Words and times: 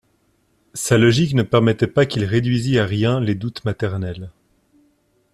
Sa 0.73 0.97
logique 0.97 1.35
ne 1.35 1.43
permettait 1.43 1.85
pas 1.85 2.07
qu'il 2.07 2.25
réduisît 2.25 2.79
à 2.79 2.87
rien 2.87 3.19
les 3.19 3.35
doutes 3.35 3.63
maternels. 3.65 4.31